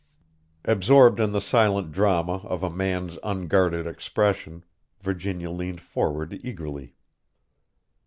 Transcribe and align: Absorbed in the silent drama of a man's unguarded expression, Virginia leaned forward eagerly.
Absorbed 0.65 1.19
in 1.19 1.31
the 1.31 1.39
silent 1.39 1.91
drama 1.91 2.37
of 2.45 2.63
a 2.63 2.71
man's 2.71 3.19
unguarded 3.21 3.85
expression, 3.85 4.65
Virginia 4.99 5.51
leaned 5.51 5.79
forward 5.79 6.39
eagerly. 6.43 6.95